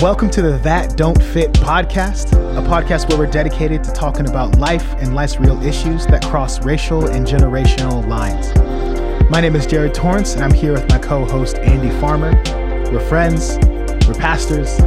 [0.00, 4.56] Welcome to the That Don't Fit podcast, a podcast where we're dedicated to talking about
[4.56, 8.54] life and life's real issues that cross racial and generational lines.
[9.28, 12.30] My name is Jared Torrance, and I'm here with my co host, Andy Farmer.
[12.92, 13.58] We're friends,
[14.06, 14.78] we're pastors,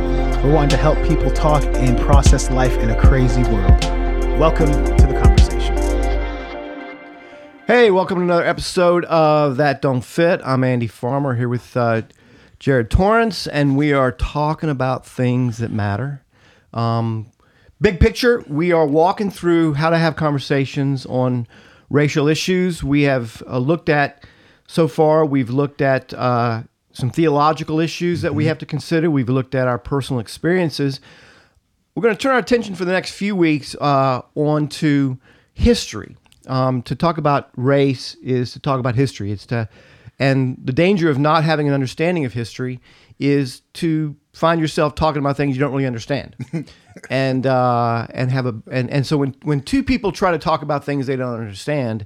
[0.45, 3.83] we're wanting to help people talk and process life in a crazy world.
[4.39, 5.75] Welcome to the conversation.
[7.67, 10.39] Hey, welcome to another episode of That Don't Fit.
[10.45, 12.03] I'm Andy Farmer here with uh,
[12.61, 16.21] Jared Torrance, and we are talking about things that matter.
[16.75, 17.31] Um,
[17.81, 21.47] big picture, we are walking through how to have conversations on
[21.89, 22.83] racial issues.
[22.83, 24.25] We have uh, looked at,
[24.67, 26.61] so far, we've looked at uh,
[26.93, 29.09] some theological issues that we have to consider.
[29.09, 30.99] We've looked at our personal experiences.
[31.95, 35.17] We're going to turn our attention for the next few weeks uh, onto
[35.55, 36.16] history.
[36.45, 39.31] Um, to talk about race is to talk about history.
[39.31, 39.67] It's to
[40.22, 42.80] and the danger of not having an understanding of history
[43.19, 46.36] is to find yourself talking about things you don't really understand,
[47.09, 50.61] and uh, and have a and, and so when when two people try to talk
[50.61, 52.05] about things they don't understand,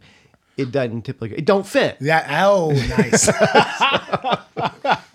[0.57, 1.97] it doesn't typically it don't fit.
[1.99, 3.29] Yeah, oh, nice.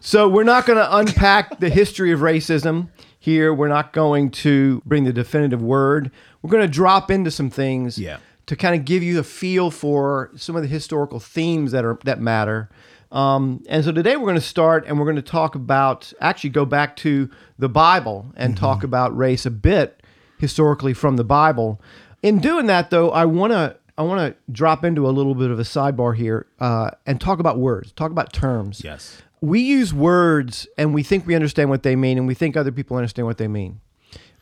[0.00, 3.52] So we're not going to unpack the history of racism here.
[3.52, 6.12] We're not going to bring the definitive word.
[6.42, 8.18] We're going to drop into some things Yeah.
[8.46, 11.98] To kind of give you a feel for some of the historical themes that are
[12.04, 12.68] that matter.
[13.12, 16.50] Um, and so today we're going to start and we're going to talk about actually
[16.50, 20.02] go back to the Bible and talk about race a bit
[20.38, 21.80] historically from the Bible.
[22.22, 25.50] In doing that, though, I want to I want to drop into a little bit
[25.50, 29.22] of a sidebar here uh, and talk about words, talk about terms yes.
[29.40, 32.72] we use words and we think we understand what they mean and we think other
[32.72, 33.80] people understand what they mean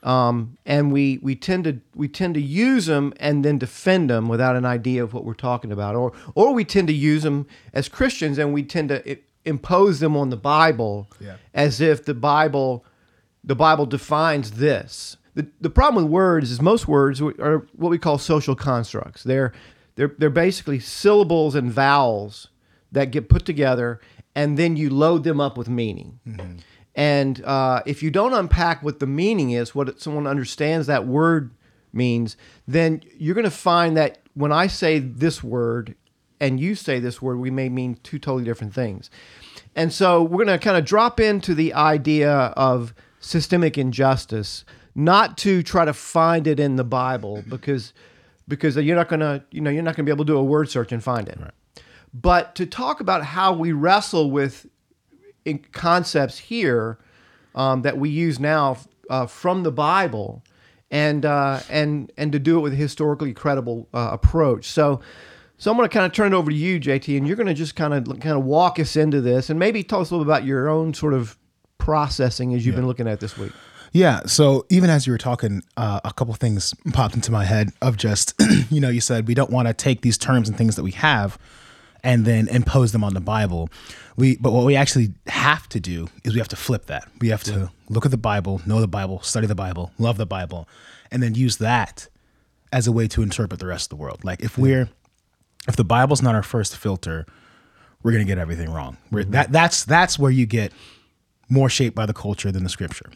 [0.05, 4.29] um, and we we tend to we tend to use them and then defend them
[4.29, 7.47] without an idea of what we're talking about or or we tend to use them
[7.73, 11.37] as Christians and we tend to impose them on the Bible Yeah.
[11.55, 12.85] as if the Bible
[13.43, 15.17] the Bible defines this.
[15.35, 19.23] The, the problem with words is most words are what we call social constructs.
[19.25, 19.53] They're,
[19.97, 22.49] they're, they're basically syllables and vowels
[22.93, 24.01] that get put together,
[24.35, 26.21] and then you load them up with meaning.
[26.95, 31.51] And uh, if you don't unpack what the meaning is, what someone understands that word
[31.93, 35.97] means, then you're going to find that when I say this word
[36.41, 39.11] and you say this word, we may mean two totally different things.
[39.75, 45.37] And so we're going to kind of drop into the idea of systemic injustice, not
[45.39, 47.93] to try to find it in the Bible because
[48.47, 50.37] because you're not going to you know you're not going to be able to do
[50.37, 51.39] a word search and find it.
[52.13, 54.67] But to talk about how we wrestle with
[55.73, 56.99] concepts here
[57.55, 58.79] um, that we use now
[59.11, 60.43] uh, from the Bible,
[60.91, 64.67] and uh, and and to do it with a historically credible uh, approach.
[64.67, 65.01] So,
[65.59, 67.47] so I'm going to kind of turn it over to you, JT, and you're going
[67.47, 70.15] to just kind of kind of walk us into this, and maybe tell us a
[70.15, 71.39] little about your own sort of
[71.79, 73.53] processing as you've been looking at this week.
[73.93, 74.23] Yeah.
[74.27, 77.97] So even as you were talking, uh, a couple things popped into my head of
[77.97, 78.35] just,
[78.71, 80.91] you know, you said we don't want to take these terms and things that we
[80.93, 81.39] have
[82.05, 83.69] and then impose them on the Bible.
[84.17, 87.09] We, but what we actually have to do is we have to flip that.
[87.21, 90.27] We have to look at the Bible, know the Bible, study the Bible, love the
[90.27, 90.69] Bible,
[91.11, 92.09] and then use that
[92.73, 94.23] as a way to interpret the rest of the world.
[94.23, 94.89] Like if we're,
[95.67, 97.27] if the Bible's not our first filter,
[98.03, 98.99] we're gonna get everything wrong.
[99.11, 100.73] We're, That that's that's where you get
[101.49, 103.11] more shaped by the culture than the scripture.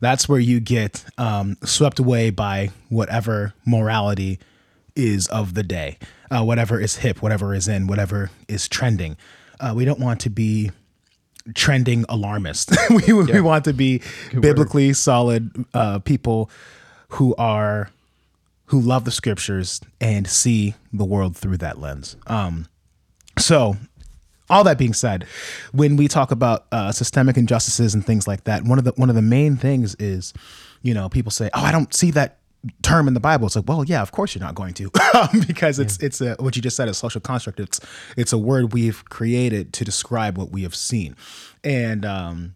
[0.00, 4.40] That's where you get um, swept away by whatever morality
[4.96, 5.98] is of the day,
[6.34, 9.16] uh, whatever is hip, whatever is in, whatever is trending.
[9.60, 10.70] Uh, we don't want to be
[11.54, 12.76] trending alarmists.
[12.90, 14.02] we, we want to be
[14.38, 16.50] biblically solid uh, people
[17.08, 17.90] who are
[18.66, 22.16] who love the scriptures and see the world through that lens.
[22.26, 22.66] Um,
[23.38, 23.76] so,
[24.48, 25.26] all that being said,
[25.72, 29.10] when we talk about uh, systemic injustices and things like that, one of the one
[29.10, 30.32] of the main things is,
[30.82, 32.38] you know, people say, "Oh, I don't see that
[32.82, 34.90] term in the Bible." It's like, well, yeah, of course you're not going to,
[35.46, 37.60] because it's it's a, what you just said, a social construct.
[37.60, 37.80] It's
[38.16, 41.16] it's a word we've created to describe what we have seen,
[41.62, 42.54] and um,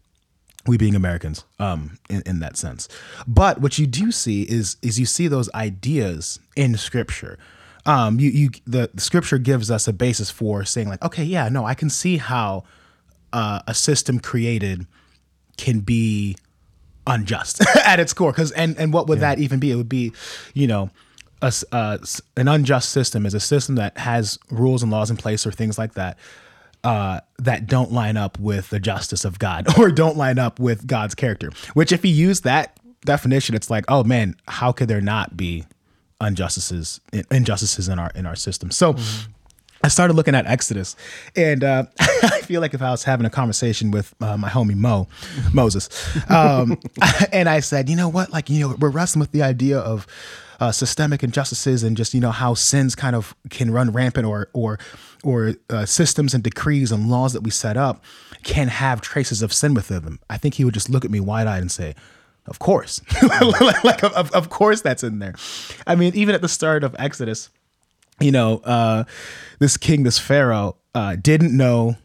[0.66, 2.88] we being Americans, um, in, in that sense.
[3.26, 7.38] But what you do see is is you see those ideas in Scripture.
[7.86, 11.48] Um, you you the, the Scripture gives us a basis for saying like, okay, yeah,
[11.48, 12.64] no, I can see how
[13.32, 14.86] uh, a system created
[15.56, 16.36] can be
[17.08, 18.30] unjust at its core.
[18.30, 19.72] Because and and what would that even be?
[19.72, 20.12] It would be,
[20.54, 20.90] you know.
[21.40, 21.98] A, uh,
[22.36, 25.78] an unjust system is a system that has rules and laws in place or things
[25.78, 26.18] like that
[26.84, 30.86] uh, that don't line up with the justice of God or don't line up with
[30.86, 31.50] God's character.
[31.74, 35.64] Which, if you use that definition, it's like, oh man, how could there not be
[36.20, 37.00] injustices
[37.30, 38.70] injustices in our in our system?
[38.70, 38.96] So.
[39.88, 40.96] I started looking at Exodus,
[41.34, 44.76] and uh, I feel like if I was having a conversation with uh, my homie
[44.76, 45.08] Mo,
[45.54, 45.88] Moses,
[46.30, 46.78] um,
[47.32, 50.06] and I said, you know what, like you know, we're wrestling with the idea of
[50.60, 54.50] uh, systemic injustices and just you know how sins kind of can run rampant, or
[54.52, 54.78] or
[55.24, 58.04] or uh, systems and decrees and laws that we set up
[58.42, 60.20] can have traces of sin within them.
[60.28, 61.94] I think he would just look at me wide eyed and say.
[62.46, 63.02] Of course,
[63.84, 65.34] like of, of course that's in there.
[65.86, 67.50] I mean, even at the start of Exodus,
[68.20, 69.04] you know, uh,
[69.58, 71.96] this king, this pharaoh, uh, didn't know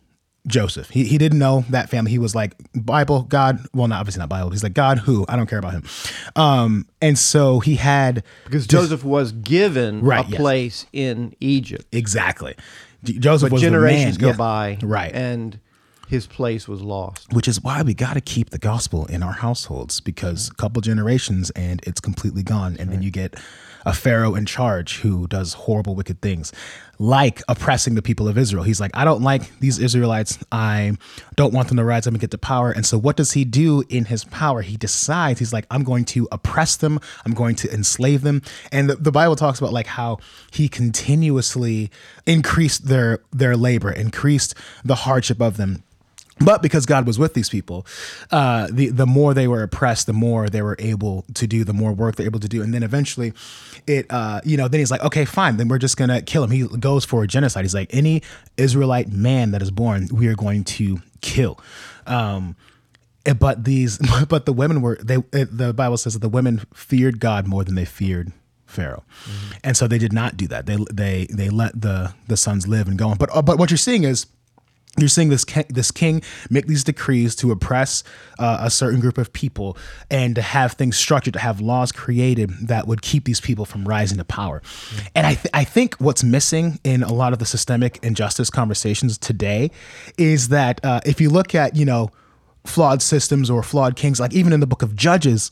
[0.47, 0.89] Joseph.
[0.89, 2.11] He, he didn't know that family.
[2.11, 3.59] He was like Bible, God.
[3.73, 4.49] Well, not obviously not Bible.
[4.49, 5.83] He's like God, who I don't care about him.
[6.35, 10.39] Um, and so he had because Joseph was given Right, a yes.
[10.39, 11.85] place in Egypt.
[11.93, 12.55] exactly.
[13.03, 14.33] Joseph But was generations go Yeah.
[14.35, 15.11] by, right?
[15.13, 15.59] and
[16.09, 17.33] his place was lost.
[17.33, 20.79] which is why we got to keep the gospel in our households because a couple
[20.81, 23.35] generations and it's completely gone and then you get
[23.85, 26.51] a pharaoh in charge who does horrible wicked things
[26.99, 28.63] like oppressing the people of israel.
[28.63, 30.37] He's like i don't like these israelites.
[30.51, 30.93] I
[31.35, 32.71] don't want them to rise up and get to power.
[32.71, 34.61] And so what does he do in his power?
[34.61, 36.99] He decides he's like i'm going to oppress them.
[37.25, 38.41] I'm going to enslave them.
[38.71, 40.19] And the, the bible talks about like how
[40.51, 41.91] he continuously
[42.25, 45.83] increased their their labor increased the hardship of them
[46.39, 47.85] but because God was with these people,
[48.31, 51.73] uh, the the more they were oppressed, the more they were able to do, the
[51.73, 53.33] more work they're able to do, and then eventually,
[53.85, 56.51] it uh, you know then he's like, okay, fine, then we're just gonna kill him.
[56.51, 57.63] He goes for a genocide.
[57.63, 58.23] He's like, any
[58.57, 61.59] Israelite man that is born, we are going to kill.
[62.07, 62.55] Um,
[63.25, 65.17] eh, but these, but the women were they.
[65.31, 68.31] It, the Bible says that the women feared God more than they feared
[68.65, 69.03] Pharaoh,
[69.63, 70.65] and so they did not do that.
[70.65, 73.17] They they they let the the sons live and go on.
[73.17, 74.25] But uh, but what you're seeing is
[74.97, 78.03] you're seeing this ki- this king make these decrees to oppress
[78.37, 79.75] uh, a certain group of people
[80.11, 83.85] and to have things structured to have laws created that would keep these people from
[83.85, 84.61] rising to power.
[85.15, 89.17] And I, th- I think what's missing in a lot of the systemic injustice conversations
[89.17, 89.71] today
[90.17, 92.09] is that uh, if you look at you know
[92.65, 95.51] flawed systems or flawed kings like even in the book of judges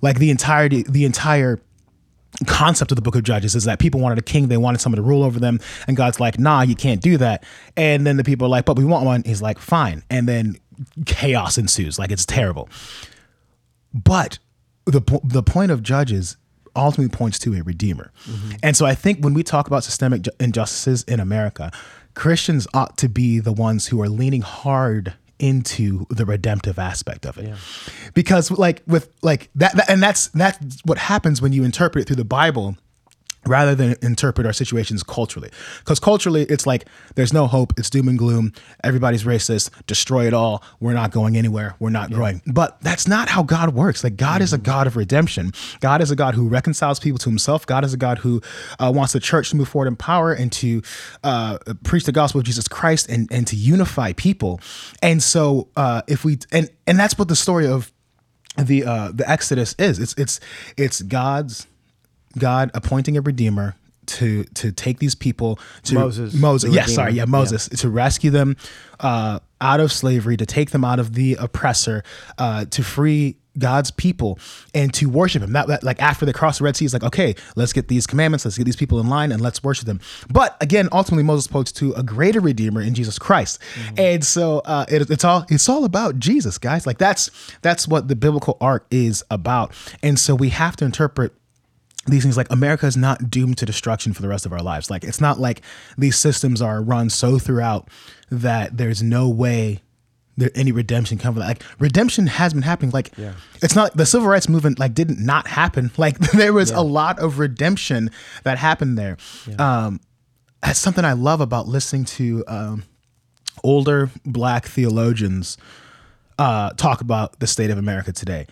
[0.00, 1.60] like the entirety the entire
[2.46, 4.96] concept of the book of judges is that people wanted a king they wanted someone
[4.96, 7.44] to rule over them and god's like nah you can't do that.
[7.76, 9.22] And then the people are like but we want one.
[9.24, 10.02] He's like fine.
[10.10, 10.56] And then
[11.06, 11.98] chaos ensues.
[11.98, 12.68] Like it's terrible.
[13.92, 14.38] But
[14.86, 16.36] the the point of judges
[16.74, 18.12] ultimately points to a redeemer.
[18.24, 18.52] Mm-hmm.
[18.62, 21.70] And so i think when we talk about systemic injustices in america
[22.14, 27.36] christians ought to be the ones who are leaning hard into the redemptive aspect of
[27.36, 27.52] it.
[28.14, 32.06] Because like with like that, that and that's that's what happens when you interpret it
[32.06, 32.76] through the bible
[33.46, 35.50] rather than interpret our situations culturally.
[35.80, 38.52] Because culturally, it's like there's no hope, it's doom and gloom,
[38.84, 42.40] everybody's racist, destroy it all, we're not going anywhere, we're not growing.
[42.46, 44.04] But that's not how God works.
[44.04, 45.52] Like, God is a God of redemption.
[45.80, 47.66] God is a God who reconciles people to himself.
[47.66, 48.40] God is a God who
[48.78, 50.82] uh, wants the church to move forward in power and to
[51.24, 54.60] uh, preach the gospel of Jesus Christ and, and to unify people.
[55.02, 57.92] And so, uh, if we, and, and that's what the story of
[58.58, 60.38] the uh the exodus is it's it's
[60.76, 61.66] it's god's
[62.38, 63.76] god appointing a redeemer
[64.06, 68.56] to to take these people to Moses, moses yes sorry yeah moses to rescue them
[69.00, 72.02] uh out of slavery to take them out of the oppressor
[72.38, 74.38] uh to free God's people
[74.74, 75.52] and to worship him.
[75.52, 78.06] That, that like after they cross the Red Sea, it's like, okay, let's get these
[78.06, 80.00] commandments, let's get these people in line and let's worship them.
[80.30, 83.60] But again, ultimately Moses points to a greater redeemer in Jesus Christ.
[83.96, 86.86] And so uh it, it's all it's all about Jesus, guys.
[86.86, 89.74] Like that's that's what the biblical arc is about.
[90.02, 91.32] And so we have to interpret
[92.06, 94.90] these things like America is not doomed to destruction for the rest of our lives.
[94.90, 95.62] Like it's not like
[95.96, 97.88] these systems are run so throughout
[98.30, 99.82] that there's no way
[100.36, 101.46] there any redemption come from that.
[101.48, 102.90] Like redemption has been happening.
[102.90, 103.16] Like
[103.62, 105.90] it's not the civil rights movement like didn't not happen.
[105.98, 108.10] Like there was a lot of redemption
[108.42, 109.16] that happened there.
[109.58, 110.00] Um
[110.62, 112.84] that's something I love about listening to um
[113.62, 115.56] older black theologians
[116.38, 118.46] uh, talk about the state of America today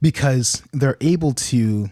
[0.00, 1.90] because they're able to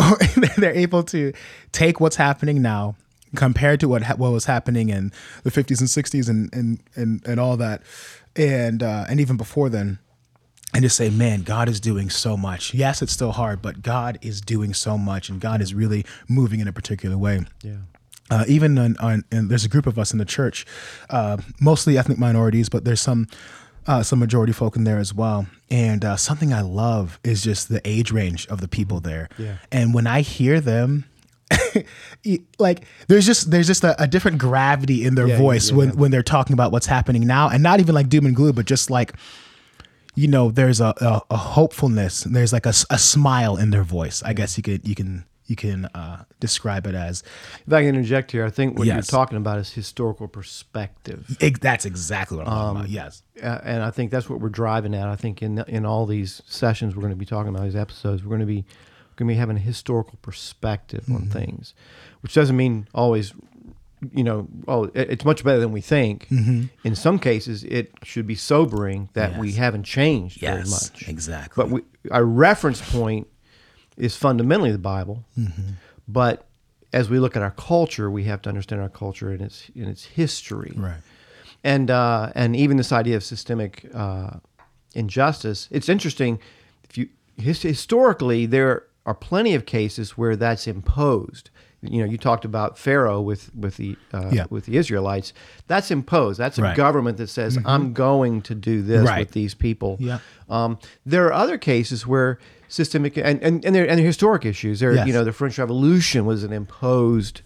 [0.56, 1.32] they're able to
[1.72, 2.96] take what's happening now
[3.36, 5.12] compared to what ha- what was happening in
[5.44, 7.82] the 50s and 60s and and and, and all that
[8.36, 9.98] and uh, and even before then
[10.74, 14.18] and just say man God is doing so much yes it's still hard but God
[14.22, 17.76] is doing so much and God is really moving in a particular way Yeah.
[18.30, 20.64] uh, even on, on and there's a group of us in the church,
[21.10, 23.26] uh, mostly ethnic minorities, but there's some
[23.86, 25.46] uh, some majority folk in there as well.
[25.70, 29.28] And uh, something I love is just the age range of the people there.
[29.38, 29.56] Yeah.
[29.70, 31.04] And when I hear them,
[32.58, 35.96] like there's just there's just a, a different gravity in their Yeah, voice yeah, when
[35.96, 38.66] when they're talking about what's happening now, and not even like doom and gloom, but
[38.66, 39.14] just like
[40.16, 42.24] you know, there's a, a, a hopefulness.
[42.24, 44.22] There's like a smile in their voice.
[44.24, 47.22] I guess you could you can you can uh, describe it as.
[47.66, 48.94] If I can interject here, I think what Yes.
[48.94, 51.36] you're talking about is historical perspective.
[51.40, 52.90] Ex- that's exactly what I'm talking about.
[52.90, 53.22] Yes.
[53.42, 55.08] uh, and I think that's what we're driving at.
[55.08, 58.22] I think in in all these sessions we're going to be talking about these episodes,
[58.22, 58.64] we're going to be
[59.16, 61.74] going to be having a historical perspective on things,
[62.22, 63.34] which doesn't mean always,
[64.14, 66.30] you know, oh, it's much better than we think.
[66.30, 71.06] In some cases, it should be sobering that we haven't changed very much.
[71.08, 71.62] Exactly.
[71.62, 71.80] But we,
[72.10, 73.26] our reference point
[74.00, 75.24] is fundamentally the Bible.
[75.38, 75.72] Mm-hmm.
[76.08, 76.46] But
[76.92, 79.84] as we look at our culture, we have to understand our culture and its in
[79.88, 81.00] its history right.
[81.62, 84.30] and uh, and even this idea of systemic uh,
[84.94, 85.68] injustice.
[85.70, 86.40] It's interesting.
[86.88, 91.50] If you his, historically, there are plenty of cases where that's imposed.
[91.82, 94.46] You know, you talked about Pharaoh with with the uh, Yeah.
[94.50, 95.32] with the Israelites.
[95.66, 96.38] That's imposed.
[96.38, 96.76] That's a Right.
[96.76, 99.20] government that says, "I'm going to do this Right.
[99.20, 100.18] with these people." Yeah.
[100.48, 102.38] Um, there are other cases where
[102.70, 104.80] systemic and and and there and historic issues.
[104.80, 105.06] There, Yes.
[105.06, 107.42] you know, the French Revolution was an imposed.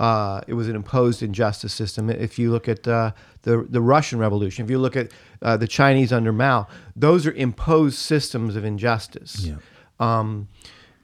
[0.00, 2.10] Uh, it was an imposed injustice system.
[2.10, 3.12] If you look at uh,
[3.42, 6.66] the the Russian Revolution, if you look at uh, the Chinese under Mao,
[6.96, 9.40] those are imposed systems of injustice.
[9.46, 9.54] Yeah.
[10.00, 10.48] Um,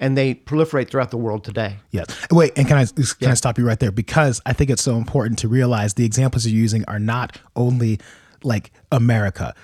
[0.00, 1.76] and they proliferate throughout the world today.
[1.90, 2.06] Yes.
[2.32, 3.30] Wait, and can I can Yeah.
[3.30, 6.44] I stop you right there because I think it's so important to realize the examples
[6.46, 8.00] you're using are not only
[8.42, 9.54] like America.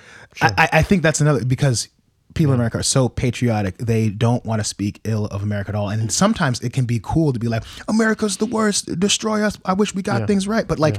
[0.40, 1.88] I, I- I think that's another because
[2.36, 5.74] people in America are so patriotic they don't want to speak ill of America at
[5.74, 9.58] all, and sometimes it can be cool to be like America's the worst, destroy us.
[9.64, 10.26] I wish we got Yeah.
[10.26, 10.98] things right, but like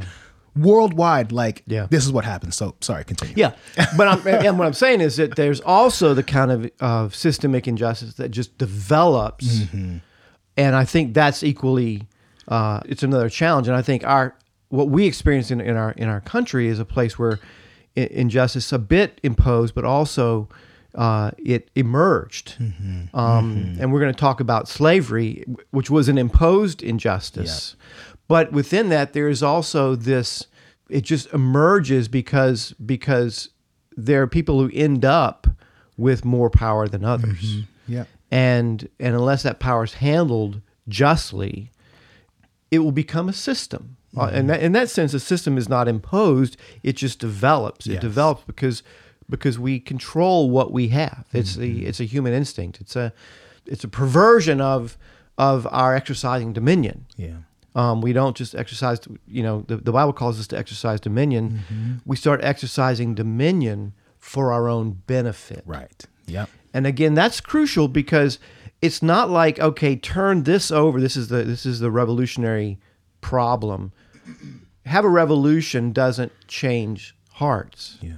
[0.55, 1.87] worldwide, like Yeah.
[1.89, 2.55] this is what happens.
[2.55, 3.35] So sorry, continue.
[3.37, 3.51] Yeah,
[3.95, 7.67] but I'm, and what I'm saying is that there's also the kind of of systemic
[7.67, 9.61] injustice that just develops,
[10.57, 12.07] and I think that's equally
[12.47, 13.67] uh, it's another challenge.
[13.67, 14.35] And I think our
[14.69, 17.39] what we experience in, in our in our country is a place where
[17.95, 20.47] injustice a bit imposed, but also
[20.97, 22.55] uh, it emerged.
[23.13, 27.75] Um, And we're going to talk about slavery, which was an imposed injustice.
[28.27, 30.47] But within that, there is also this.
[30.89, 33.49] It just emerges because because
[33.95, 35.47] there are people who end up
[35.97, 38.05] with more power than others, Yeah.
[38.31, 41.71] and and unless that power is handled justly,
[42.71, 43.97] it will become a system.
[44.15, 47.85] Uh, and that, in that sense, a system is not imposed; it just develops.
[47.87, 48.81] It develops because
[49.29, 51.25] because we control what we have.
[51.33, 52.81] It's the it's a human instinct.
[52.81, 53.13] It's a
[53.65, 54.97] it's a perversion of
[55.37, 57.05] of our exercising dominion.
[57.15, 57.37] Yeah.
[57.75, 62.01] Um, we don't just exercise, you know, the, the Bible calls us to exercise dominion.
[62.07, 65.61] We start exercising dominion for our own benefit.
[65.63, 66.03] Right.
[66.25, 66.49] Yep.
[66.73, 68.39] And again, that's crucial because
[68.81, 70.99] it's not like, okay, turn this over.
[70.99, 72.79] This is the this is the revolutionary
[73.21, 73.91] problem.
[74.85, 77.97] Have a revolution doesn't change hearts.
[78.01, 78.13] Yeah.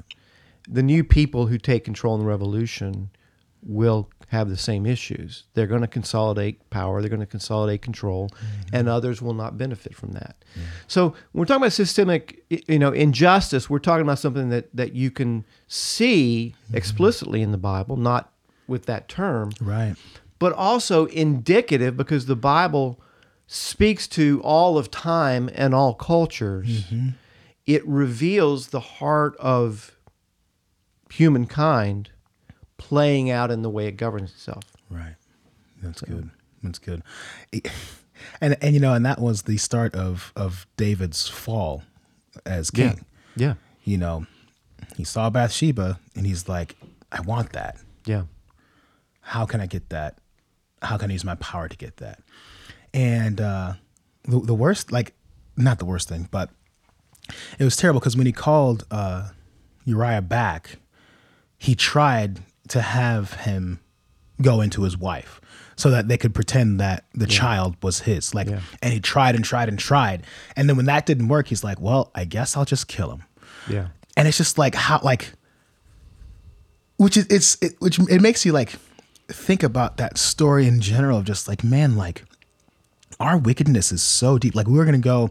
[0.72, 3.10] The new people who take control in the revolution
[3.64, 5.46] will have the same issues.
[5.54, 8.76] They're going to consolidate power, they're going to consolidate control, mm-hmm.
[8.76, 10.36] and others will not benefit from that.
[10.88, 14.94] So when we're talking about systemic, you know, injustice, we're talking about something that that
[14.94, 16.78] you can see mm-hmm.
[16.78, 18.32] explicitly in the Bible, not
[18.68, 19.96] with that term, Right.
[20.38, 23.02] but also indicative because the Bible
[23.48, 26.84] speaks to all of time and all cultures.
[26.84, 27.10] Mm-hmm.
[27.66, 29.98] It reveals the heart of
[31.12, 32.12] humankind
[32.78, 34.64] playing out in the way it governs itself.
[34.90, 35.16] Right.
[35.82, 36.30] That's good.
[36.64, 37.04] That's good.
[38.42, 41.84] And and you know, and that was the start of of David's fall
[42.46, 43.06] as king.
[43.36, 43.54] Yeah.
[43.84, 44.26] You know,
[44.98, 46.76] he saw Bathsheba and he's like,
[47.12, 47.78] I want that.
[48.06, 48.24] Yeah.
[49.22, 50.18] How can I get that?
[50.82, 52.20] How can I use my power to get that?
[52.94, 53.74] And uh
[54.24, 55.14] the, the worst like
[55.56, 56.50] not the worst thing, but
[57.58, 59.30] it was terrible because when he called uh
[59.86, 60.78] Uriah back,
[61.60, 62.40] he tried
[62.70, 63.80] to have him
[64.42, 65.40] go into his wife
[65.76, 68.34] so that they could pretend that the child was his.
[68.34, 68.62] Like Yeah.
[68.82, 70.24] and he tried and tried and tried.
[70.56, 73.24] And then when that didn't work he's like well i guess i'll just kill him.
[73.70, 73.88] Yeah.
[74.18, 75.34] and it's just like how like
[76.98, 78.74] which is it's it, which it makes you like
[79.28, 82.24] think about that story in general of just like man like
[83.20, 84.56] our wickedness is so deep.
[84.56, 85.30] Like we were going to go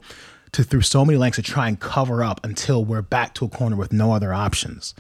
[0.53, 3.49] to through so many lengths to try and cover up until we're back to a
[3.49, 4.95] corner with no other options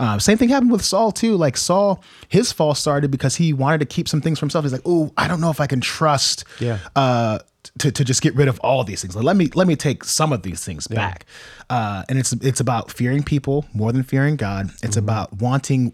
[0.00, 3.78] uh, same thing happened with saul too like saul his fall started because he wanted
[3.80, 5.80] to keep some things for himself he's like oh i don't know if i can
[5.80, 6.78] trust Yeah.
[6.96, 7.38] uh,
[7.78, 9.14] to, to just get rid of all these things.
[9.14, 11.26] Like, let me let me take some of these things back.
[11.68, 14.70] Uh, and it's it's about fearing people more than fearing God.
[14.82, 14.98] It's Mm-hmm.
[15.00, 15.92] about wanting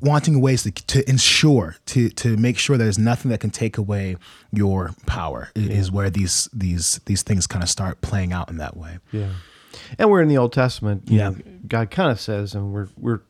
[0.00, 4.16] wanting ways to, to ensure to to make sure there's nothing that can take away
[4.52, 5.50] your power.
[5.56, 8.98] i- Is where these these these things kind of start playing out in that way.
[9.12, 9.30] Yeah.
[9.98, 11.02] And we're in the Old Testament.
[11.06, 11.30] Yeah.
[11.30, 13.20] know, God kind of says, and we're we're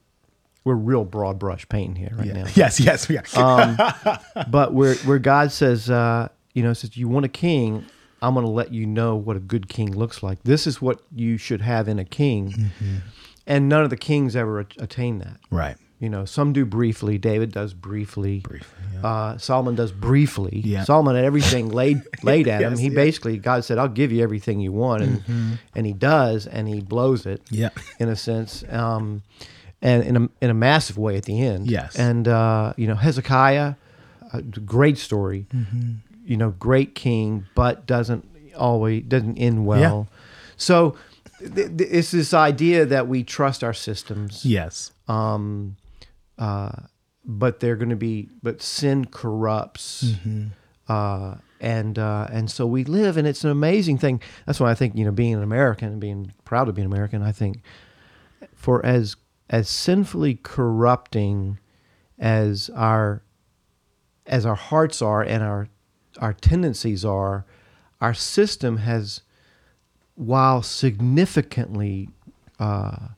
[0.64, 2.42] we're real broad brush painting here right Yeah.
[2.42, 2.46] now.
[2.54, 2.80] Yes.
[2.80, 3.08] Yes.
[3.08, 3.22] Yeah.
[3.36, 3.76] Um,
[4.50, 7.84] but where where God says, uh, you know, says you want a king.
[8.20, 10.42] I'm going to let you know what a good king looks like.
[10.42, 12.50] This is what you should have in a king.
[12.50, 12.96] Mm-hmm.
[13.46, 15.36] And none of the kings ever at- attain that.
[15.52, 15.76] Right.
[16.00, 17.18] You know, some do briefly.
[17.18, 18.38] David does briefly.
[18.40, 19.06] Briefly, yeah.
[19.06, 20.62] Uh, Solomon does briefly.
[20.64, 20.84] Yeah.
[20.84, 22.76] Solomon had everything laid laid at him.
[22.76, 22.88] He yeah.
[22.90, 22.94] Mm-hmm.
[22.94, 26.80] basically God said, "I'll give you everything you want," and and he does, and he
[26.80, 27.42] blows it.
[27.50, 27.70] Yeah.
[27.98, 29.22] in a sense, um,
[29.82, 31.68] and in a in a massive way at the end.
[31.68, 31.96] Yes.
[31.96, 33.74] and uh, you know Hezekiah,
[34.32, 35.46] a great story.
[35.52, 35.94] Mm-hmm.
[36.24, 38.24] You know, great king, but doesn't
[38.56, 40.06] always doesn't end well.
[40.56, 40.96] So.
[41.40, 44.90] Th- th- it's this idea that we trust our systems Yes.
[45.06, 45.76] um,
[46.38, 46.70] uh,
[47.24, 50.46] but they're going to be but sin corrupts Mm-hmm.
[50.88, 54.74] uh, and uh, and so we live and it's an amazing thing that's why i
[54.74, 57.60] think you know being an american and being proud to be an american i think
[58.54, 59.16] for as
[59.50, 61.58] as sinfully corrupting
[62.18, 63.22] as our
[64.26, 65.68] as our hearts are and our
[66.20, 67.44] our tendencies are
[68.00, 69.22] our system has
[70.14, 72.08] while significantly
[72.60, 73.08] uh,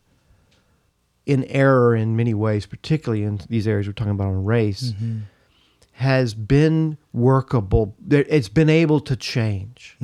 [1.26, 4.92] in error in many ways, particularly in these areas we're talking about on race,
[5.92, 7.94] has been workable.
[8.08, 9.96] It's been able to change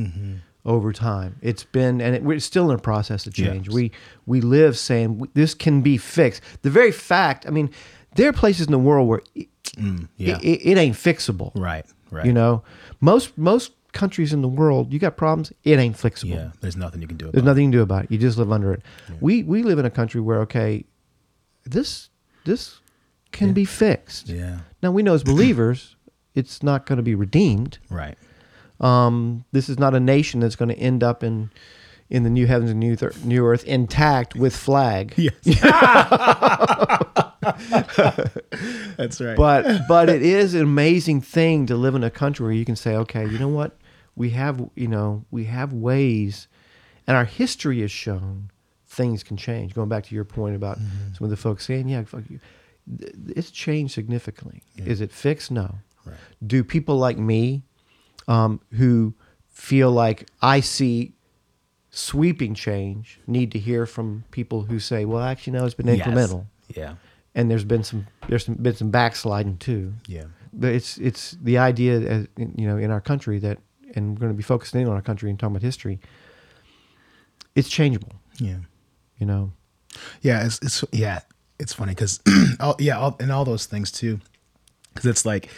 [0.65, 1.37] over time.
[1.43, 3.69] It's been, and it, we're still in a process of change.
[3.69, 3.75] Yes.
[3.75, 3.93] We
[4.27, 6.43] we live saying this can be fixed.
[6.63, 7.71] The very fact, I mean,
[8.17, 10.39] there are places in the world where it, Mm, yeah.
[10.43, 11.51] it, it ain't fixable.
[11.55, 11.85] right.
[12.11, 12.25] Right.
[12.25, 12.63] You know,
[13.01, 16.31] most most countries in the world, you got problems, it ain't fixable.
[16.37, 16.51] Yeah.
[16.61, 18.11] There's nothing you can do about There's nothing you can do about it.
[18.13, 18.83] You just live under it.
[19.21, 20.85] We we live in a country where okay,
[21.67, 22.11] this
[22.45, 22.81] this
[23.33, 24.29] can be fixed.
[24.29, 24.61] Yeah.
[24.83, 25.97] Now we know as believers,
[26.35, 27.79] it's not going to be redeemed.
[27.91, 28.17] Right.
[28.81, 31.51] Um, this is not a nation that's going to end up in
[32.09, 35.13] in the new heavens and new, new earth intact with flag.
[35.27, 35.35] Yes.
[38.97, 39.37] That's right.
[39.37, 42.76] But but it is an amazing thing to live in a country where you can
[42.76, 43.76] say, okay, you know what,
[44.15, 46.49] we have you know we have ways,
[47.07, 48.50] and our history has shown
[48.97, 49.75] things can change.
[49.75, 50.78] Going back to your point about
[51.17, 52.41] some of the folks saying, yeah, fuck you,
[53.28, 54.63] it's changed significantly.
[54.76, 55.50] Is it fixed?
[55.50, 55.76] No.
[56.04, 56.17] Right.
[56.47, 57.63] Do people like me,
[58.28, 59.15] um, who
[59.50, 61.13] feel like I see
[61.91, 66.06] sweeping change, need to hear from people who say, well, actually, no, it's been Yes.
[66.06, 66.95] incremental Yeah.
[67.35, 69.93] and there's been some there's some, been some backsliding too.
[70.06, 70.25] Yeah.
[70.52, 73.59] But it's it's the idea as you know in our country that
[73.95, 76.00] and we're going to be focusing in on our country and talking about history.
[77.54, 78.59] It's changeable, Yeah.
[79.19, 79.52] You know.
[80.23, 81.21] Yeah, it's, it's yeah,
[81.59, 82.21] it's funny because
[82.61, 84.21] oh, yeah, all, and all those things too,
[84.95, 85.49] because it's like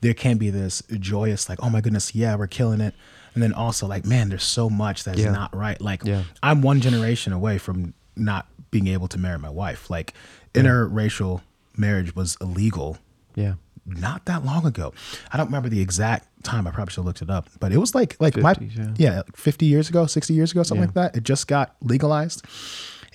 [0.00, 2.94] there can be this joyous like, oh my goodness, yeah, we're killing it,
[3.34, 5.30] and then also like, man, there's so much that's Yeah.
[5.32, 5.80] not right.
[5.80, 6.24] Like, Yeah.
[6.42, 9.90] I'm one generation away from not being able to marry my wife.
[9.90, 10.14] Like,
[10.54, 11.42] interracial
[11.76, 12.98] marriage was illegal
[13.34, 13.54] Yeah,
[13.86, 14.92] not that long ago.
[15.32, 16.66] I don't remember the exact time.
[16.66, 19.16] I probably should have looked it up, but it was like like my 50s, yeah,
[19.18, 20.86] like 50 years ago, 60 years ago, something Yeah.
[20.86, 21.16] like that.
[21.16, 22.44] It just got legalized,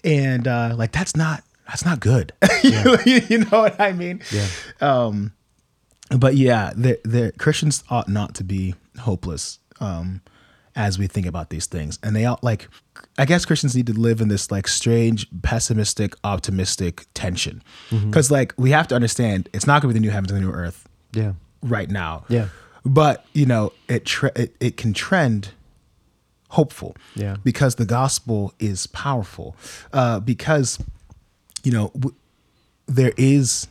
[0.04, 2.34] and uh, like that's not that's not good.
[2.64, 4.22] you know what I mean?
[4.32, 4.48] Yeah.
[4.82, 5.34] Um,
[6.18, 9.60] but yeah, the the Christians ought not to be hopeless.
[9.80, 10.22] Um,
[10.76, 12.68] as we think about these things, and they all like,
[13.18, 18.12] I guess Christians need to live in this like strange, pessimistic, optimistic tension, Mm-hmm.
[18.12, 20.40] because like we have to understand it's not going to be the new heavens and
[20.40, 21.34] the new earth yeah,
[21.64, 22.26] right now.
[22.30, 22.50] Yeah.
[22.86, 25.50] But you know, it tre- it, it can trend
[26.50, 26.96] hopeful.
[27.16, 27.38] Yeah.
[27.44, 29.56] Because the gospel is powerful.
[29.94, 30.80] Uh, because
[31.64, 32.16] you know w-
[32.88, 33.68] there is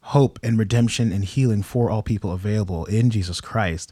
[0.00, 3.90] hope and redemption and healing for all people available in Jesus Christ.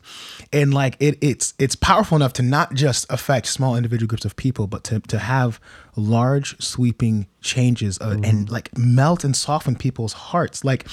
[0.52, 4.36] And like it it's it's powerful enough to not just affect small individual groups of
[4.36, 5.58] people but to to have
[5.96, 10.62] large sweeping changes uh, and like melt and soften people's hearts.
[10.62, 10.86] Like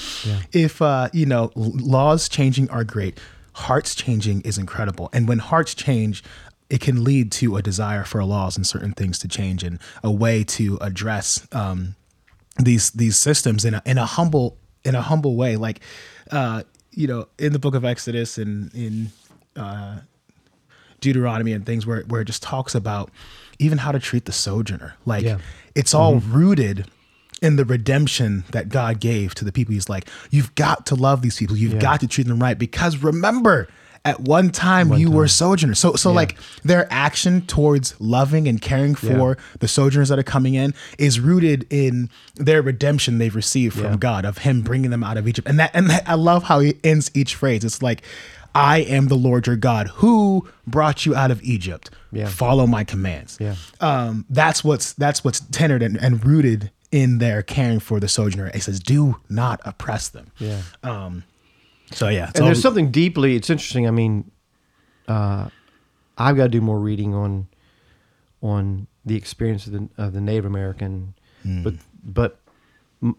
[0.52, 3.20] if uh you know laws changing are great,
[3.52, 5.08] hearts changing is incredible.
[5.12, 6.24] And when hearts change
[6.72, 10.10] it can lead to a desire for laws and certain things to change and a
[10.10, 11.94] way to address um,
[12.58, 15.56] these these systems in a in a humble in a humble way.
[15.56, 15.80] Like
[16.30, 19.10] uh you know in the book of exodus and in
[19.54, 19.98] uh
[21.00, 23.10] deuteronomy and things where where it just talks about
[23.58, 24.94] even how to treat the sojourner.
[25.04, 25.38] Like Yeah.
[25.74, 26.86] it's all rooted
[27.42, 29.74] in the redemption that god gave to the people.
[29.74, 31.56] He's like you've got to love these people.
[31.56, 31.80] You've Yeah.
[31.80, 33.68] got to treat them right because remember
[34.04, 38.94] at one time you were sojourners so so like their action towards loving and caring
[38.96, 43.84] for the sojourners that are coming in is rooted in their redemption they've received from
[43.92, 43.96] Yeah.
[43.96, 45.48] God of him bringing them out of Egypt.
[45.48, 47.64] And that and that, I love how he ends each phrase.
[47.64, 48.02] It's like
[48.54, 51.88] I am the Lord your God who brought you out of Egypt.
[52.10, 52.26] Yeah.
[52.26, 53.38] Follow my commands.
[53.40, 53.54] Yeah.
[53.80, 58.50] Um that's what's that's what's tenured and, and rooted in their caring for the sojourner.
[58.52, 60.32] It says do not oppress them.
[60.38, 60.62] yeah.
[60.82, 61.22] Um
[61.92, 64.30] so yeah, and all- there's something deeply it's interesting i mean
[65.08, 65.48] uh,
[66.16, 67.48] I've got to do more reading on
[68.40, 71.74] on the experience of the of the Native American, but
[72.04, 72.38] but
[73.02, 73.16] m-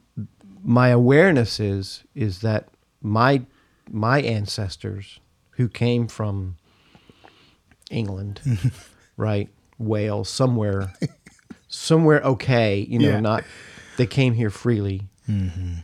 [0.63, 2.69] my awareness is is that
[3.01, 3.41] my
[3.91, 5.19] my ancestors
[5.51, 6.55] who came from
[7.91, 8.39] England,
[9.17, 10.93] right, Wales, somewhere,
[11.67, 13.19] somewhere okay, you know, Yeah.
[13.19, 13.43] not
[13.97, 15.01] they came here freely.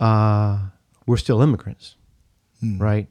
[0.00, 0.58] Uh,
[1.06, 1.94] we're still immigrants,
[2.62, 3.08] right?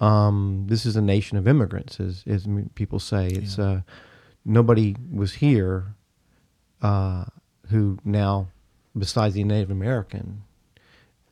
[0.00, 3.28] Um, this is a nation of immigrants, as as people say.
[3.28, 3.82] It's uh,
[4.44, 5.94] nobody was here
[6.80, 7.26] uh,
[7.68, 8.48] who now,
[8.96, 10.42] besides the Native American,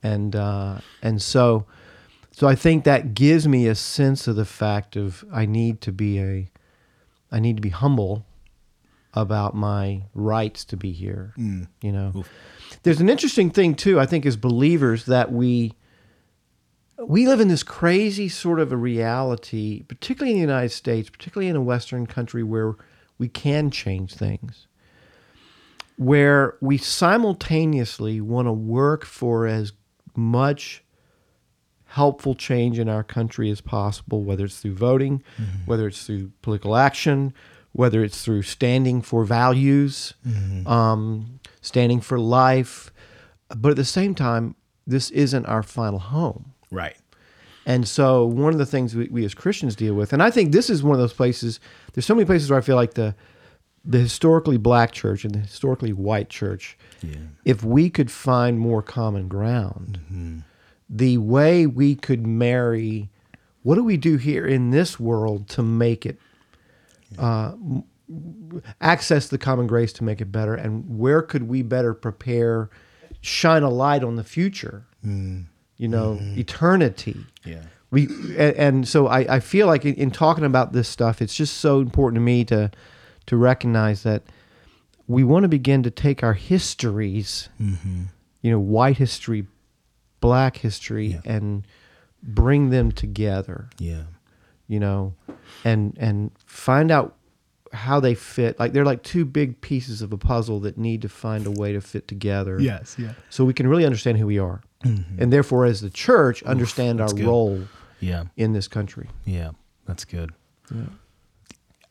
[0.03, 1.65] and uh, and so,
[2.31, 5.91] so I think that gives me a sense of the fact of I need to
[5.91, 6.51] be a,
[7.31, 8.25] I need to be humble
[9.15, 11.33] about my rights to be here.
[11.81, 12.23] You know,
[12.83, 13.99] there's an interesting thing too.
[13.99, 15.73] I think as believers that we
[17.07, 21.49] we live in this crazy sort of a reality, particularly in the United States, particularly
[21.49, 22.75] in a Western country where
[23.17, 24.67] we can change things,
[25.97, 29.73] where we simultaneously want to work for as
[30.15, 30.83] much
[31.85, 35.23] helpful change in our country as possible, whether it's through voting,
[35.65, 37.33] whether it's through political action,
[37.71, 40.13] whether it's through standing for values,
[40.67, 42.91] um, standing for life.
[43.55, 46.53] But at the same time, this isn't our final home.
[46.71, 46.95] Right.
[47.65, 50.51] And so one of the things we, we as Christians deal with, and I think
[50.51, 51.59] this is one of those places,
[51.93, 53.15] there's so many places where I feel like the
[53.85, 57.15] the historically black church and the historically white church, Yeah.
[57.45, 60.43] if we could find more common ground,
[60.89, 63.09] the way we could marry
[63.63, 66.19] what do we do here in this world to make it
[67.17, 67.53] uh,
[68.81, 72.69] access the common grace to make it better and where could we better prepare
[73.21, 74.85] shine a light on the future
[75.79, 76.37] you know mm-hmm.
[76.39, 77.63] eternity Yeah.
[77.89, 78.05] we
[78.37, 81.57] and, and so I, I feel like in, in talking about this stuff it's just
[81.57, 82.69] so important to me to
[83.25, 84.21] to recognize that
[85.07, 88.03] we want to begin to take our histories mm-hmm.
[88.41, 89.47] you know white history
[90.19, 91.21] black history Yeah.
[91.25, 91.65] and
[92.21, 94.03] bring them together Yeah.
[94.67, 95.15] you know
[95.63, 97.15] and and find out
[97.71, 101.09] how they fit like they're like two big pieces of a puzzle that need to
[101.09, 102.95] find a way to fit together Yes.
[102.99, 103.13] Yeah.
[103.29, 107.09] so we can really understand who we are and therefore as the church understand our
[107.13, 107.25] good.
[107.25, 107.61] role
[107.99, 108.25] Yeah.
[108.37, 109.51] in this country Yeah,
[109.85, 110.31] that's good.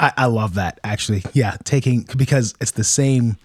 [0.01, 1.23] I, I love that actually.
[1.33, 3.37] Yeah, taking because it's the same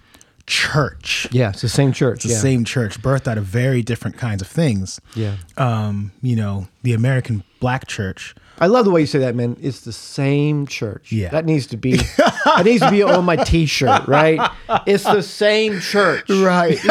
[0.46, 1.26] church.
[1.32, 2.40] yeah it's the same church It's the yeah.
[2.40, 5.00] same church, birthed out of very different kinds of things.
[5.16, 8.36] yeah Um, you know, the American black church.
[8.60, 11.30] i love the way you say that man it's the same church Yeah.
[11.30, 14.40] that needs to be that needs to be on my t-shirt right
[14.86, 16.78] it's the same church Right.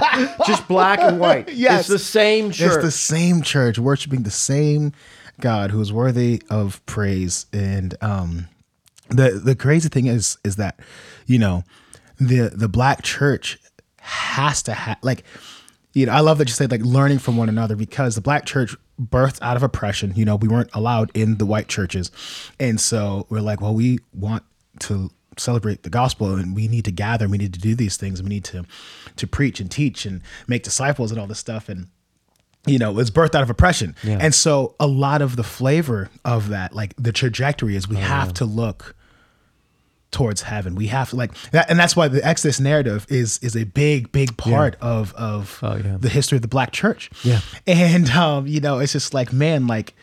[0.46, 1.80] just black and white Yes.
[1.80, 4.92] it's the same church It's the same church worshiping the same
[5.40, 7.46] God who is worthy of praise.
[7.52, 8.48] And um,
[9.08, 10.80] the the crazy thing is is that
[11.26, 11.62] you know
[12.18, 13.58] the the black church
[14.00, 15.22] has to have like
[15.92, 18.46] you know I love that you said like learning from one another because the black
[18.46, 20.12] church birthed out of oppression.
[20.16, 22.10] You know we weren't allowed in the white churches,
[22.58, 24.42] and so we're like, well, we want
[24.80, 27.96] to celebrate the gospel and we need to gather and we need to do these
[27.96, 28.64] things we need to
[29.16, 31.88] to preach and teach and make disciples and all this stuff and
[32.66, 33.94] you know, it's birthed out of oppression.
[34.02, 34.18] Yeah.
[34.20, 38.00] And so a lot of the flavor of that, like the trajectory is we Oh,
[38.00, 38.94] have to look
[40.10, 40.74] towards heaven.
[40.74, 44.10] We have to like that, and that's why the Exodus narrative is is a big,
[44.12, 45.96] big part of of Oh, yeah.
[45.98, 47.10] the history of the black church.
[47.22, 47.40] Yeah.
[47.66, 49.94] And um, you know, it's just like, man, like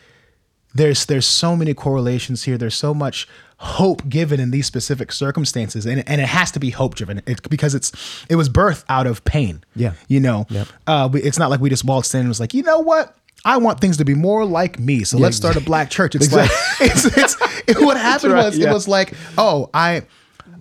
[0.74, 2.56] there's there's so many correlations here.
[2.58, 6.70] There's so much hope given in these specific circumstances, and and it has to be
[6.70, 7.22] hope driven.
[7.26, 7.90] It, because it's
[8.28, 9.62] it was birthed out of pain.
[9.74, 9.94] Yeah.
[10.08, 10.68] you know, Yep.
[10.86, 13.16] uh, it's not like we just waltzed in and was like, you know what.
[13.44, 16.16] I want things to be more like me, so let's start a black church.
[16.16, 17.36] It's like it's, it's
[17.68, 18.70] it, what happened right, was yeah.
[18.70, 20.02] it was like, oh, I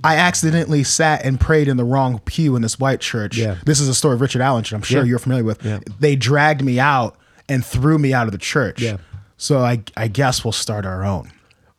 [0.04, 3.38] I accidentally sat and prayed in the wrong pew in this white church.
[3.38, 3.58] Yeah.
[3.66, 5.06] This is a story of Richard Allen, I'm sure Yeah.
[5.10, 5.66] you're familiar with.
[5.66, 5.80] Yeah.
[6.00, 7.16] They dragged me out
[7.50, 8.80] and threw me out of the church.
[8.84, 8.98] Yeah.
[9.38, 11.32] So I I guess we'll start our own.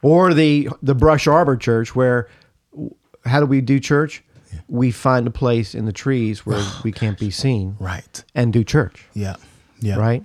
[0.07, 2.29] Or the the Brush Arbor Church, where
[3.25, 4.23] how do we do church?
[4.69, 8.25] We find a place in the trees where we can't be seen Right.
[8.35, 9.37] and do church, Yeah.
[9.81, 9.97] Yeah.
[9.97, 10.25] right?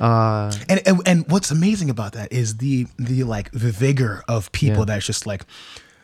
[0.00, 4.50] Uh, And, and and what's amazing about that is the the like the vigor of
[4.52, 4.84] people Yeah.
[4.86, 5.44] that's just like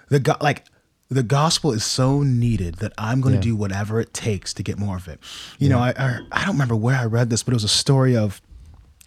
[0.08, 0.64] the go- like
[1.10, 3.52] the gospel is so needed that I'm going to Yeah.
[3.52, 5.18] do whatever it takes to get more of it.
[5.58, 7.68] You know, I, I I don't remember where I read this, but it was a
[7.84, 8.40] story of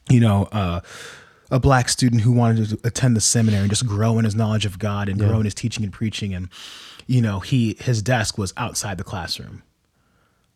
[0.09, 0.79] you know uh,
[1.51, 4.65] a black student who wanted to attend the seminary and just grow in his knowledge
[4.65, 6.49] of God and grow in his teaching and preaching, and
[7.07, 9.61] you know he his desk was outside the classroom.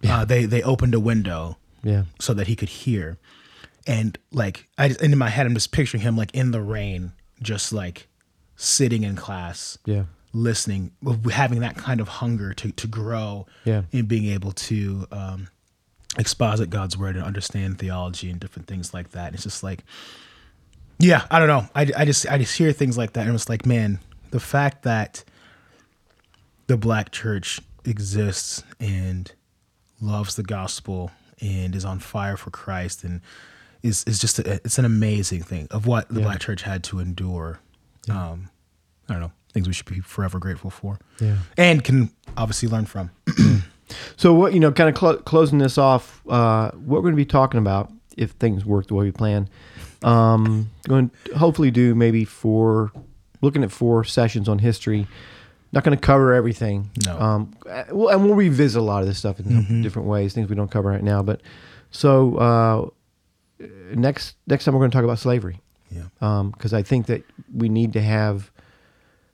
[0.07, 3.17] Uh, they they opened a window yeah, so that he could hear.
[3.87, 7.11] And like I and in my head, I'm just picturing him like in the rain,
[7.41, 8.07] just like
[8.55, 10.03] sitting in class, Yeah.
[10.33, 10.91] listening,
[11.31, 13.83] having that kind of hunger to to grow, Yeah.
[13.91, 15.47] and being able to um,
[16.17, 19.27] exposit God's word and understand theology and different things like that.
[19.27, 19.83] And It's just like,
[20.99, 21.67] yeah, I don't know.
[21.75, 23.99] I, I just I just hear things like that, and it's like, man,
[24.31, 25.23] the fact that
[26.67, 29.31] the black church exists and
[30.01, 33.21] loves the gospel and is on fire for Christ and
[33.83, 36.99] is is just a, it's an amazing thing of what the black church had to
[36.99, 37.59] endure.
[38.09, 38.49] Um,
[39.09, 40.99] I don't know things we should be forever grateful for.
[41.21, 41.37] Yeah.
[41.57, 43.09] and can obviously learn from.
[44.17, 47.17] So what you know, kind of clo- closing this off, uh, what we're going to
[47.17, 49.47] be talking about if things work the way we plan.
[50.05, 52.91] Um, going to hopefully do maybe four,
[53.41, 55.07] looking at four sessions on history.
[55.71, 56.89] Not going to cover everything.
[57.05, 57.19] No.
[57.19, 57.53] Um,
[57.91, 60.71] well, and we'll revisit a lot of this stuff in different ways, things we don't
[60.71, 61.21] cover right now.
[61.23, 61.41] But
[61.91, 66.03] so uh, next next time we're going to talk about slavery Yeah,
[66.53, 68.51] because I think that we need to have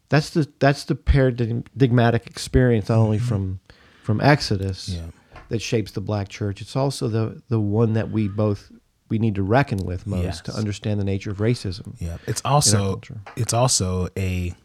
[0.09, 3.59] that's the that's the paradigmatic experience not only from
[4.03, 5.07] from Exodus Yeah.
[5.49, 6.61] that shapes the black church.
[6.61, 8.71] It's also the the one that we both
[9.11, 10.41] we need to reckon with most Yes.
[10.41, 11.93] to understand the nature of racism.
[11.99, 12.17] yeah.
[12.25, 12.99] It's also
[13.35, 14.55] it's also a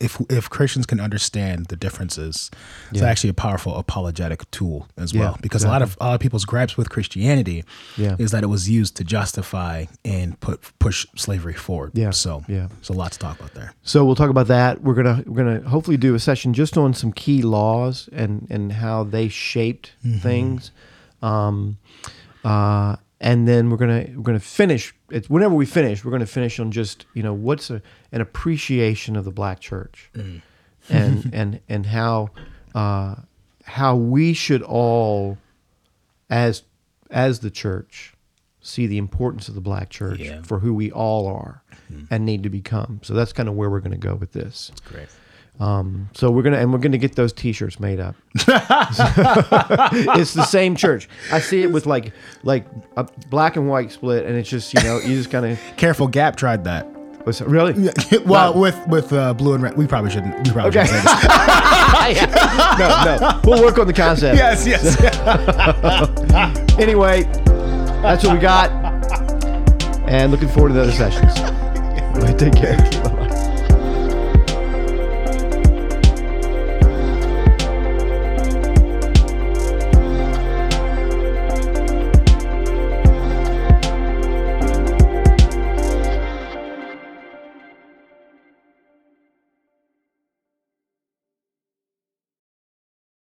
[0.00, 2.50] if if Christians can understand the differences,
[2.90, 3.08] it's Yeah.
[3.08, 5.38] actually a powerful apologetic tool as Yeah, well.
[5.40, 7.62] Because a lot of a lot of people's gripes with Christianity
[7.96, 8.16] Yeah.
[8.18, 11.92] is that it was used to justify and put push slavery forward.
[11.94, 12.66] Yeah, So yeah.
[12.74, 13.74] there's a lot to talk about there.
[13.84, 14.82] So we'll talk about that.
[14.82, 18.72] We're gonna we're gonna hopefully do a session just on some key laws and and
[18.72, 20.72] how they shaped things,
[21.22, 21.76] um,
[22.44, 24.94] uh, and then we're gonna we're gonna finish.
[25.10, 27.80] It's whenever we finish, we're gonna finish on just you know what's a,
[28.12, 30.10] an appreciation of the Black Church,
[30.90, 32.28] and and and how
[32.74, 33.14] uh,
[33.64, 35.38] how we should all
[36.28, 36.64] as
[37.10, 38.14] as the church
[38.60, 40.40] see the importance of the black church Yeah.
[40.42, 41.62] for who we all are
[42.10, 43.00] and need to become.
[43.02, 44.68] So that's kind of where we're going to go with this.
[44.68, 45.08] That's great.
[45.60, 48.16] Um, so we're gonna and we're gonna get those T-shirts made up.
[48.34, 48.48] it's
[50.34, 51.08] the same church.
[51.30, 52.12] I see it with like
[52.42, 55.60] like a black and white split, and it's just you know you just kind of
[55.76, 56.86] Careful, Gap tried that.
[57.26, 57.90] was really
[58.26, 60.34] well, with with uh, blue and red, we probably shouldn't.
[60.48, 60.86] We probably Okay.
[60.88, 62.78] shouldn't say this.
[62.78, 63.40] no no.
[63.44, 64.36] We'll work on the concept.
[64.36, 64.96] yes, yes.
[66.80, 67.22] Anyway,
[68.02, 68.70] that's what we got,
[70.08, 71.34] and looking forward to the other sessions.
[72.40, 73.21] Take care.